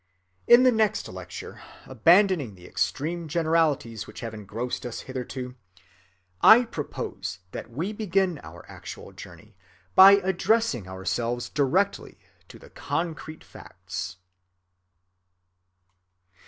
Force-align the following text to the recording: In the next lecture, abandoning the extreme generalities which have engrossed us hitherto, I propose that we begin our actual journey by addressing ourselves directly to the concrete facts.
In 0.47 0.63
the 0.63 0.71
next 0.71 1.07
lecture, 1.07 1.61
abandoning 1.85 2.55
the 2.55 2.65
extreme 2.65 3.27
generalities 3.27 4.07
which 4.07 4.21
have 4.21 4.33
engrossed 4.33 4.83
us 4.83 5.01
hitherto, 5.01 5.53
I 6.41 6.63
propose 6.63 7.37
that 7.51 7.69
we 7.69 7.93
begin 7.93 8.39
our 8.41 8.65
actual 8.67 9.11
journey 9.11 9.55
by 9.93 10.13
addressing 10.13 10.87
ourselves 10.87 11.49
directly 11.49 12.17
to 12.47 12.57
the 12.57 12.71
concrete 12.71 13.43
facts. 13.43 14.17